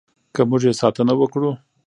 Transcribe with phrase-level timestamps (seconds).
[0.33, 1.51] که موږ یې ساتنه وکړو.